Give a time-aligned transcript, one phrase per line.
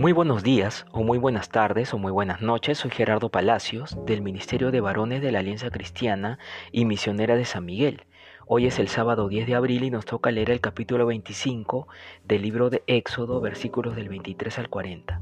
[0.00, 2.78] Muy buenos días, o muy buenas tardes, o muy buenas noches.
[2.78, 6.38] Soy Gerardo Palacios, del Ministerio de Varones de la Alianza Cristiana
[6.72, 8.06] y Misionera de San Miguel.
[8.46, 11.86] Hoy es el sábado 10 de abril y nos toca leer el capítulo 25
[12.24, 15.20] del libro de Éxodo, versículos del 23 al 40.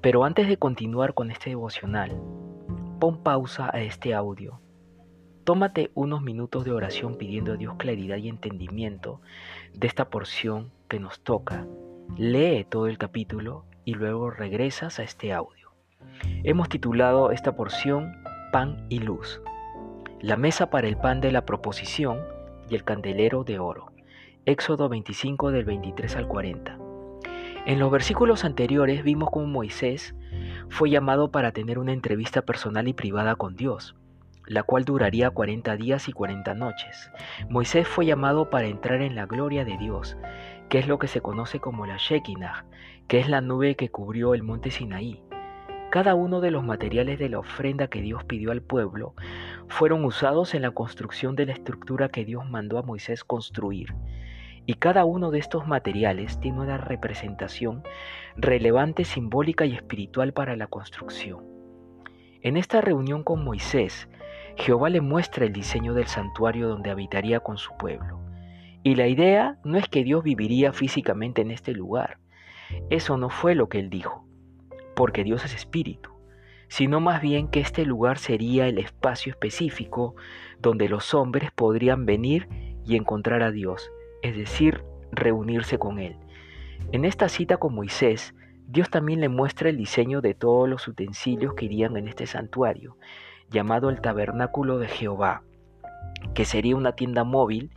[0.00, 2.18] Pero antes de continuar con este devocional,
[2.98, 4.62] pon pausa a este audio.
[5.44, 9.20] Tómate unos minutos de oración pidiendo a Dios claridad y entendimiento
[9.74, 11.66] de esta porción que nos toca.
[12.16, 15.70] Lee todo el capítulo y luego regresas a este audio.
[16.44, 19.40] Hemos titulado esta porción Pan y Luz.
[20.20, 22.20] La mesa para el pan de la proposición
[22.68, 23.90] y el candelero de oro.
[24.44, 26.78] Éxodo 25 del 23 al 40.
[27.64, 30.14] En los versículos anteriores vimos cómo Moisés
[30.68, 33.96] fue llamado para tener una entrevista personal y privada con Dios,
[34.44, 37.10] la cual duraría 40 días y 40 noches.
[37.48, 40.18] Moisés fue llamado para entrar en la gloria de Dios,
[40.68, 42.66] que es lo que se conoce como la Shekinah,
[43.06, 45.22] que es la nube que cubrió el monte Sinaí.
[45.90, 49.14] Cada uno de los materiales de la ofrenda que Dios pidió al pueblo
[49.68, 53.94] fueron usados en la construcción de la estructura que Dios mandó a Moisés construir.
[54.66, 57.82] Y cada uno de estos materiales tiene una representación
[58.36, 61.42] relevante, simbólica y espiritual para la construcción.
[62.42, 64.10] En esta reunión con Moisés,
[64.56, 68.27] Jehová le muestra el diseño del santuario donde habitaría con su pueblo.
[68.82, 72.18] Y la idea no es que Dios viviría físicamente en este lugar,
[72.90, 74.26] eso no fue lo que él dijo,
[74.94, 76.10] porque Dios es espíritu,
[76.68, 80.14] sino más bien que este lugar sería el espacio específico
[80.60, 82.48] donde los hombres podrían venir
[82.84, 83.90] y encontrar a Dios,
[84.22, 86.16] es decir, reunirse con Él.
[86.92, 88.34] En esta cita con Moisés,
[88.66, 92.96] Dios también le muestra el diseño de todos los utensilios que irían en este santuario,
[93.50, 95.42] llamado el tabernáculo de Jehová,
[96.34, 97.70] que sería una tienda móvil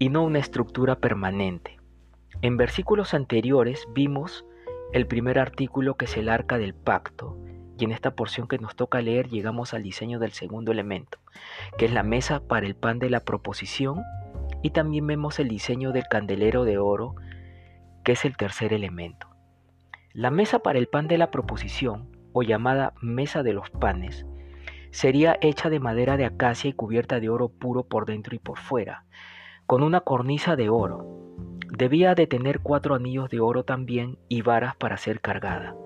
[0.00, 1.78] y no una estructura permanente.
[2.40, 4.46] En versículos anteriores vimos
[4.94, 7.36] el primer artículo que es el arca del pacto,
[7.78, 11.18] y en esta porción que nos toca leer llegamos al diseño del segundo elemento,
[11.76, 14.02] que es la mesa para el pan de la proposición,
[14.62, 17.14] y también vemos el diseño del candelero de oro,
[18.02, 19.28] que es el tercer elemento.
[20.14, 24.24] La mesa para el pan de la proposición, o llamada mesa de los panes,
[24.92, 28.58] sería hecha de madera de acacia y cubierta de oro puro por dentro y por
[28.58, 29.04] fuera,
[29.70, 31.06] con una cornisa de oro,
[31.68, 35.76] Debía de tener cuatro anillos de oro también y varas para ser cargada,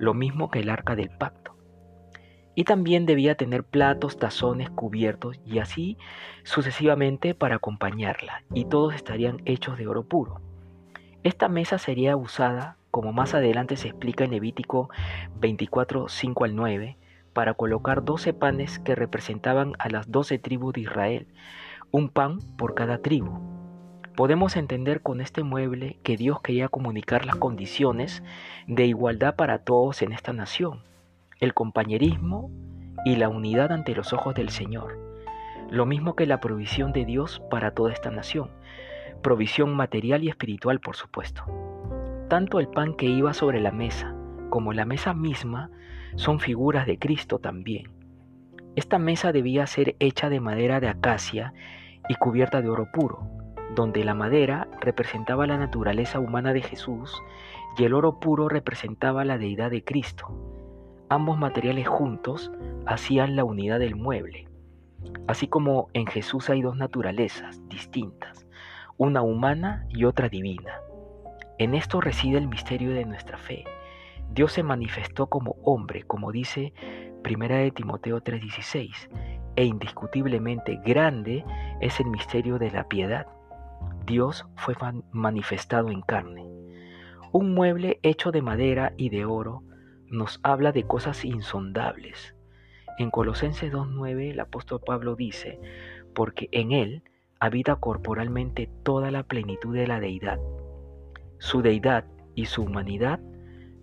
[0.00, 1.54] lo mismo que el arca del pacto.
[2.56, 5.96] Y también debía tener platos, tazones, cubiertos y así
[6.42, 10.40] sucesivamente para acompañarla, y todos estarían hechos de oro puro.
[11.22, 14.90] Esta mesa sería usada, como más adelante se explica en Levítico
[15.38, 16.96] 24, 5 al 9,
[17.32, 21.28] para colocar doce panes que representaban a las doce tribus de Israel,
[21.92, 23.40] un pan por cada tribu.
[24.14, 28.22] Podemos entender con este mueble que Dios quería comunicar las condiciones
[28.66, 30.82] de igualdad para todos en esta nación,
[31.40, 32.50] el compañerismo
[33.04, 34.98] y la unidad ante los ojos del Señor,
[35.70, 38.50] lo mismo que la provisión de Dios para toda esta nación,
[39.22, 41.44] provisión material y espiritual por supuesto.
[42.28, 44.14] Tanto el pan que iba sobre la mesa
[44.50, 45.70] como la mesa misma
[46.16, 47.90] son figuras de Cristo también.
[48.76, 51.54] Esta mesa debía ser hecha de madera de acacia
[52.10, 53.20] y cubierta de oro puro,
[53.76, 57.22] donde la madera representaba la naturaleza humana de Jesús
[57.78, 60.26] y el oro puro representaba la deidad de Cristo.
[61.08, 62.50] Ambos materiales juntos
[62.84, 64.48] hacían la unidad del mueble.
[65.28, 68.44] Así como en Jesús hay dos naturalezas distintas,
[68.96, 70.80] una humana y otra divina.
[71.58, 73.62] En esto reside el misterio de nuestra fe.
[74.32, 76.72] Dios se manifestó como hombre, como dice
[77.24, 79.08] 1 de Timoteo 3:16,
[79.56, 81.44] e indiscutiblemente grande
[81.80, 83.26] es el misterio de la piedad.
[84.06, 84.74] Dios fue
[85.12, 86.46] manifestado en carne.
[87.32, 89.62] Un mueble hecho de madera y de oro
[90.06, 92.34] nos habla de cosas insondables.
[92.98, 95.60] En Colosenses 2.9 el apóstol Pablo dice,
[96.14, 97.02] porque en él
[97.38, 100.38] habita corporalmente toda la plenitud de la deidad.
[101.38, 102.04] Su deidad
[102.34, 103.20] y su humanidad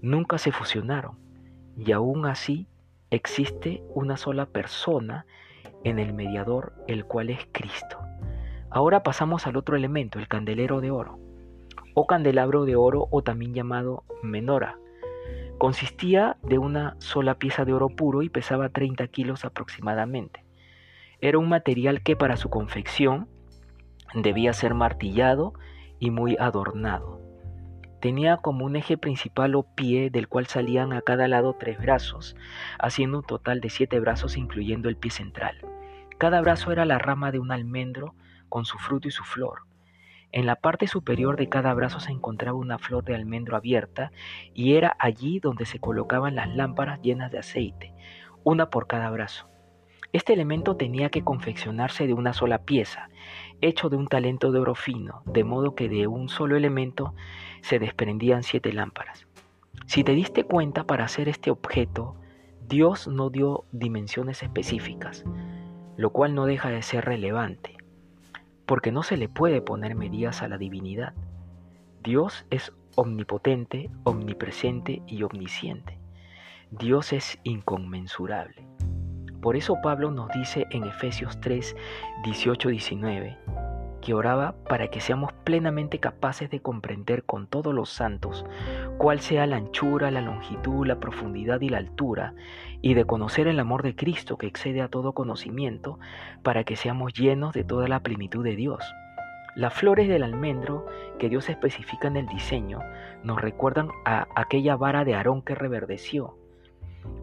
[0.01, 1.17] nunca se fusionaron
[1.77, 2.67] y aún así
[3.12, 5.25] existe una sola persona
[5.83, 8.00] en el mediador, el cual es Cristo.
[8.69, 11.19] Ahora pasamos al otro elemento, el candelero de oro,
[11.94, 14.77] o candelabro de oro o también llamado menora.
[15.57, 20.44] Consistía de una sola pieza de oro puro y pesaba 30 kilos aproximadamente.
[21.19, 23.27] Era un material que para su confección
[24.13, 25.54] debía ser martillado
[26.00, 27.26] y muy adornado.
[27.99, 32.35] Tenía como un eje principal o pie del cual salían a cada lado tres brazos,
[32.79, 35.57] haciendo un total de siete brazos incluyendo el pie central.
[36.17, 38.13] Cada brazo era la rama de un almendro
[38.49, 39.61] con su fruto y su flor.
[40.31, 44.11] En la parte superior de cada brazo se encontraba una flor de almendro abierta
[44.53, 47.94] y era allí donde se colocaban las lámparas llenas de aceite,
[48.44, 49.49] una por cada brazo.
[50.13, 53.09] Este elemento tenía que confeccionarse de una sola pieza,
[53.62, 57.13] hecho de un talento de oro fino, de modo que de un solo elemento
[57.62, 59.27] se desprendían siete lámparas.
[59.86, 62.15] Si te diste cuenta, para hacer este objeto,
[62.68, 65.24] Dios no dio dimensiones específicas,
[65.95, 67.77] lo cual no deja de ser relevante
[68.68, 71.13] porque no se le puede poner medidas a la divinidad.
[72.04, 75.98] Dios es omnipotente, omnipresente y omnisciente.
[76.69, 78.68] Dios es inconmensurable.
[79.41, 81.75] Por eso Pablo nos dice en Efesios 3,
[82.23, 83.37] 18, 19,
[84.01, 88.45] que oraba para que seamos plenamente capaces de comprender con todos los santos
[88.97, 92.33] cuál sea la anchura, la longitud, la profundidad y la altura,
[92.81, 95.99] y de conocer el amor de Cristo que excede a todo conocimiento,
[96.41, 98.83] para que seamos llenos de toda la plenitud de Dios.
[99.55, 100.85] Las flores del almendro
[101.17, 102.79] que Dios especifica en el diseño
[103.23, 106.37] nos recuerdan a aquella vara de Aarón que reverdeció.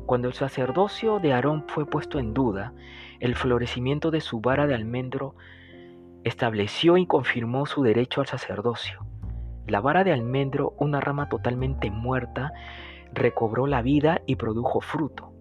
[0.06, 2.74] Cuando el sacerdocio de Aarón fue puesto en duda,
[3.20, 5.34] el florecimiento de su vara de almendro
[6.24, 9.06] estableció y confirmó su derecho al sacerdocio.
[9.66, 12.52] La vara de almendro, una rama totalmente muerta,
[13.14, 15.32] recobró la vida y produjo fruto.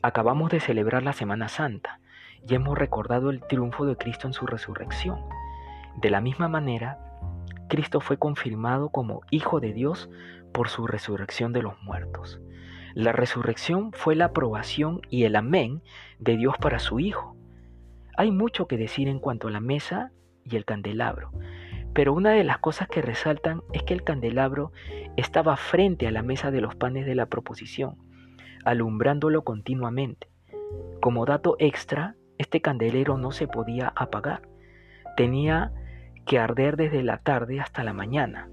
[0.00, 2.00] Acabamos de celebrar la Semana Santa
[2.48, 5.20] y hemos recordado el triunfo de Cristo en su resurrección.
[6.00, 6.98] De la misma manera,
[7.68, 10.08] Cristo fue confirmado como Hijo de Dios
[10.52, 12.40] por su resurrección de los muertos.
[12.94, 15.82] La resurrección fue la aprobación y el amén
[16.18, 17.36] de Dios para su Hijo.
[18.16, 20.12] Hay mucho que decir en cuanto a la mesa
[20.44, 21.30] y el candelabro,
[21.94, 24.72] pero una de las cosas que resaltan es que el candelabro
[25.16, 27.96] estaba frente a la mesa de los panes de la proposición,
[28.64, 30.28] alumbrándolo continuamente.
[31.00, 34.42] Como dato extra, este candelero no se podía apagar,
[35.16, 35.72] tenía
[36.26, 38.48] que arder desde la tarde hasta la mañana,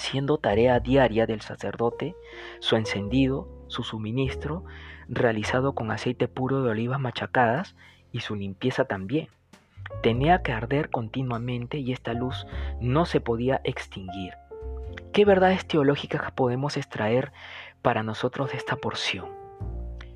[0.00, 2.16] siendo tarea diaria del sacerdote
[2.58, 4.64] su encendido, su suministro,
[5.08, 7.76] realizado con aceite puro de olivas machacadas
[8.10, 9.28] y su limpieza también.
[10.02, 12.46] Tenía que arder continuamente y esta luz
[12.80, 14.34] no se podía extinguir.
[15.12, 17.32] ¿Qué verdades teológicas podemos extraer
[17.82, 19.28] para nosotros de esta porción?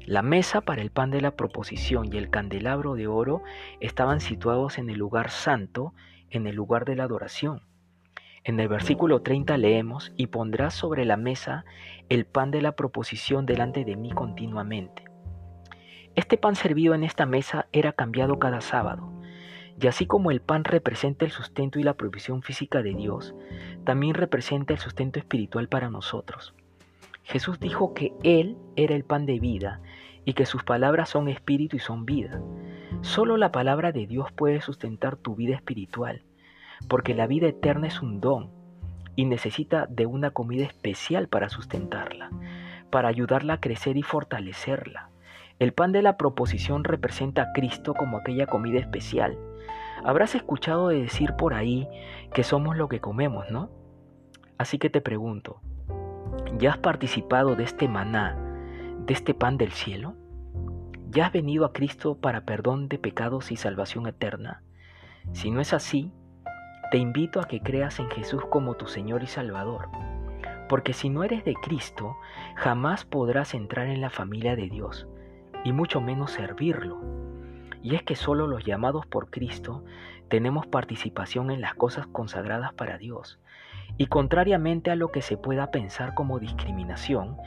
[0.06, 3.42] La mesa para el pan de la proposición y el candelabro de oro
[3.80, 5.92] estaban situados en el lugar santo,
[6.30, 7.62] en el lugar de la adoración.
[8.44, 11.64] En el versículo 30 leemos, y pondrás sobre la mesa
[12.10, 15.04] el pan de la proposición delante de mí continuamente.
[16.14, 19.10] Este pan servido en esta mesa era cambiado cada sábado,
[19.80, 23.34] y así como el pan representa el sustento y la provisión física de Dios,
[23.84, 26.54] también representa el sustento espiritual para nosotros.
[27.22, 29.80] Jesús dijo que Él era el pan de vida
[30.26, 32.42] y que sus palabras son espíritu y son vida.
[33.00, 36.22] Solo la palabra de Dios puede sustentar tu vida espiritual,
[36.88, 38.50] porque la vida eterna es un don
[39.16, 42.30] y necesita de una comida especial para sustentarla,
[42.90, 45.10] para ayudarla a crecer y fortalecerla.
[45.58, 49.38] El pan de la proposición representa a Cristo como aquella comida especial.
[50.04, 51.88] Habrás escuchado de decir por ahí
[52.32, 53.70] que somos lo que comemos, ¿no?
[54.58, 55.60] Así que te pregunto,
[56.58, 58.36] ¿ya has participado de este maná,
[59.06, 60.16] de este pan del cielo?
[61.10, 64.62] ¿Ya has venido a Cristo para perdón de pecados y salvación eterna?
[65.32, 66.12] Si no es así,
[66.94, 69.88] te invito a que creas en Jesús como tu Señor y Salvador.
[70.68, 72.16] Porque si no eres de Cristo,
[72.54, 75.08] jamás podrás entrar en la familia de Dios
[75.64, 77.00] y mucho menos servirlo.
[77.82, 79.84] Y es que solo los llamados por Cristo
[80.28, 83.40] tenemos participación en las cosas consagradas para Dios.
[83.98, 87.38] Y contrariamente a lo que se pueda pensar como discriminación,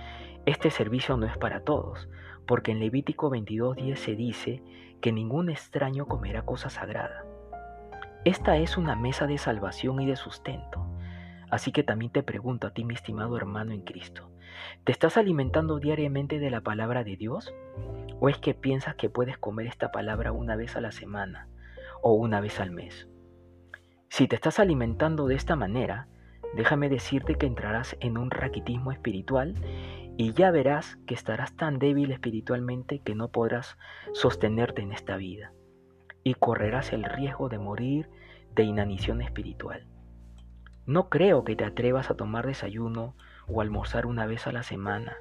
[0.46, 2.10] este servicio no es para todos,
[2.48, 4.62] porque en Levítico 22.10 se dice
[5.00, 7.24] que ningún extraño comerá cosa sagrada.
[8.28, 10.86] Esta es una mesa de salvación y de sustento.
[11.50, 14.30] Así que también te pregunto a ti, mi estimado hermano en Cristo,
[14.84, 17.54] ¿te estás alimentando diariamente de la palabra de Dios?
[18.20, 21.48] ¿O es que piensas que puedes comer esta palabra una vez a la semana
[22.02, 23.08] o una vez al mes?
[24.10, 26.10] Si te estás alimentando de esta manera,
[26.54, 29.56] déjame decirte que entrarás en un raquitismo espiritual
[30.18, 33.78] y ya verás que estarás tan débil espiritualmente que no podrás
[34.12, 35.54] sostenerte en esta vida
[36.28, 38.10] y correrás el riesgo de morir
[38.56, 39.86] de inanición espiritual.
[40.86, 43.16] No creo que te atrevas a tomar desayuno
[43.48, 45.18] o almorzar una vez a la semana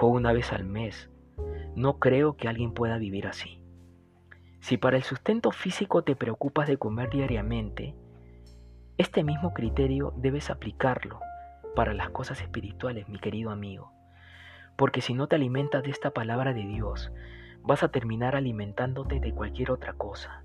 [0.00, 1.10] o una vez al mes
[1.74, 3.60] no creo que alguien pueda vivir así.
[4.60, 7.94] Si para el sustento físico te preocupas de comer diariamente,
[8.96, 11.20] este mismo criterio debes aplicarlo
[11.74, 13.92] para las cosas espirituales, mi querido amigo.
[14.76, 17.12] Porque si no te alimentas de esta palabra de Dios,
[17.64, 20.44] vas a terminar alimentándote de cualquier otra cosa.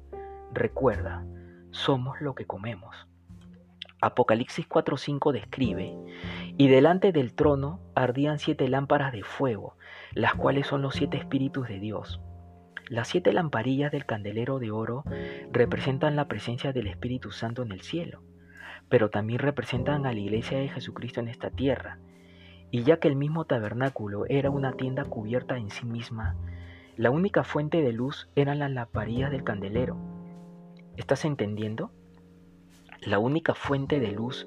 [0.53, 1.25] Recuerda,
[1.71, 3.07] somos lo que comemos.
[4.01, 5.97] Apocalipsis 4.5 describe,
[6.57, 9.75] y delante del trono ardían siete lámparas de fuego,
[10.13, 12.21] las cuales son los siete espíritus de Dios.
[12.87, 15.03] Las siete lamparillas del candelero de oro
[15.51, 18.23] representan la presencia del Espíritu Santo en el cielo,
[18.87, 21.99] pero también representan a la iglesia de Jesucristo en esta tierra.
[22.71, 26.35] Y ya que el mismo tabernáculo era una tienda cubierta en sí misma,
[26.99, 29.95] la única fuente de luz eran las lamparillas del candelero.
[30.97, 31.93] ¿Estás entendiendo?
[32.99, 34.45] La única fuente de luz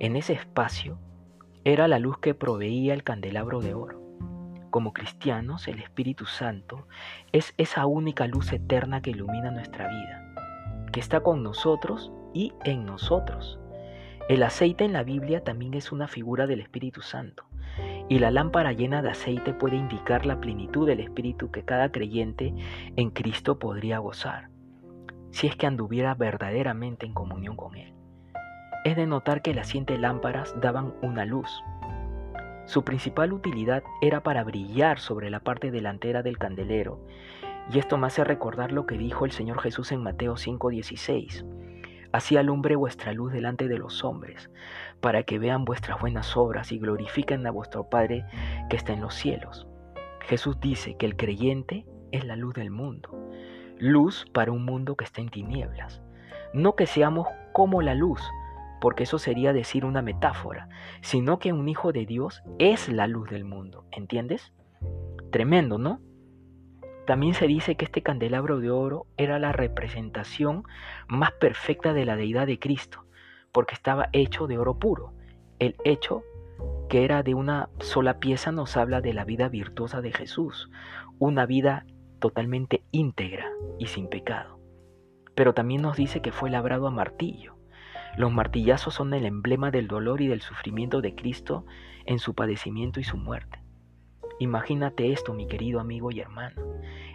[0.00, 0.98] en ese espacio
[1.64, 4.02] era la luz que proveía el candelabro de oro.
[4.68, 6.86] Como cristianos, el Espíritu Santo
[7.32, 10.34] es esa única luz eterna que ilumina nuestra vida,
[10.92, 13.58] que está con nosotros y en nosotros.
[14.28, 17.46] El aceite en la Biblia también es una figura del Espíritu Santo,
[18.08, 22.54] y la lámpara llena de aceite puede indicar la plenitud del Espíritu que cada creyente
[22.96, 24.50] en Cristo podría gozar,
[25.30, 27.94] si es que anduviera verdaderamente en comunión con Él.
[28.84, 31.50] Es de notar que las siete lámparas daban una luz,
[32.66, 36.98] su principal utilidad era para brillar sobre la parte delantera del candelero,
[37.70, 41.44] y esto me hace recordar lo que dijo el Señor Jesús en Mateo 5:16.
[42.14, 44.48] Así alumbre vuestra luz delante de los hombres,
[45.00, 48.24] para que vean vuestras buenas obras y glorifiquen a vuestro Padre
[48.70, 49.66] que está en los cielos.
[50.20, 53.10] Jesús dice que el creyente es la luz del mundo,
[53.78, 56.02] luz para un mundo que está en tinieblas.
[56.52, 58.22] No que seamos como la luz,
[58.80, 60.68] porque eso sería decir una metáfora,
[61.00, 64.52] sino que un hijo de Dios es la luz del mundo, ¿entiendes?
[65.32, 66.00] Tremendo, ¿no?
[67.06, 70.64] También se dice que este candelabro de oro era la representación
[71.06, 73.04] más perfecta de la deidad de Cristo,
[73.52, 75.12] porque estaba hecho de oro puro.
[75.58, 76.22] El hecho
[76.88, 80.70] que era de una sola pieza nos habla de la vida virtuosa de Jesús,
[81.18, 81.84] una vida
[82.20, 84.58] totalmente íntegra y sin pecado.
[85.34, 87.56] Pero también nos dice que fue labrado a martillo.
[88.16, 91.66] Los martillazos son el emblema del dolor y del sufrimiento de Cristo
[92.06, 93.63] en su padecimiento y su muerte.
[94.38, 96.62] Imagínate esto, mi querido amigo y hermano.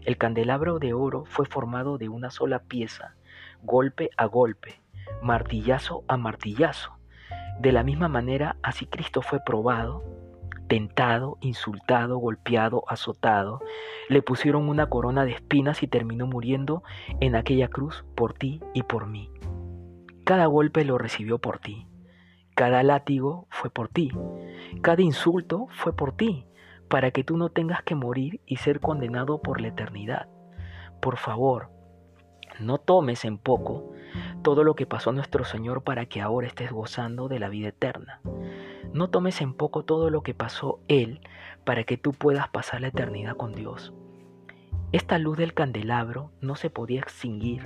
[0.06, 3.16] El candelabro de oro fue formado de una sola pieza,
[3.62, 4.82] golpe a golpe,
[5.22, 6.98] martillazo a martillazo.
[7.60, 10.04] De la misma manera, así Cristo fue probado,
[10.70, 13.60] tentado, insultado, golpeado, azotado.
[14.08, 16.84] Le pusieron una corona de espinas y terminó muriendo
[17.20, 19.30] en aquella cruz por ti y por mí.
[20.24, 21.86] Cada golpe lo recibió por ti.
[22.56, 24.12] Cada látigo fue por ti.
[24.82, 26.46] Cada insulto fue por ti,
[26.90, 30.28] para que tú no tengas que morir y ser condenado por la eternidad.
[31.00, 31.70] Por favor,
[32.60, 33.94] no tomes en poco
[34.44, 38.22] todo lo que pasó nuestro Señor para que ahora estés gozando de la vida eterna.
[38.92, 41.22] No tomes en poco todo lo que pasó Él
[41.64, 43.94] para que tú puedas pasar la eternidad con Dios.
[44.92, 47.64] Esta luz del candelabro no se podía extinguir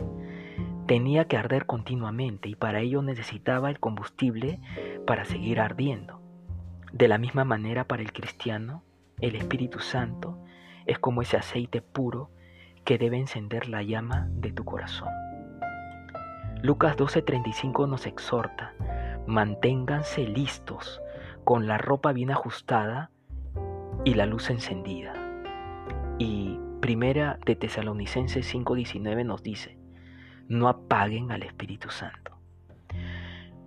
[0.86, 4.60] tenía que arder continuamente y para ello necesitaba el combustible
[5.06, 6.22] para seguir ardiendo.
[6.92, 8.84] De la misma manera para el cristiano,
[9.20, 10.38] el Espíritu Santo
[10.86, 12.32] es como ese aceite puro
[12.84, 15.10] que debe encender la llama de tu corazón.
[16.62, 18.74] Lucas 12:35 nos exhorta,
[19.28, 21.02] manténganse listos
[21.44, 23.12] con la ropa bien ajustada
[24.06, 25.14] y la luz encendida.
[26.20, 29.78] Y primera de Tesalonicenses 5:19 nos dice,
[30.48, 32.38] no apaguen al Espíritu Santo.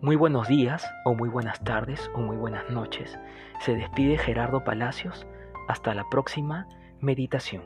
[0.03, 3.19] Muy buenos días o muy buenas tardes o muy buenas noches.
[3.61, 5.26] Se despide Gerardo Palacios.
[5.68, 6.66] Hasta la próxima
[7.00, 7.64] meditación.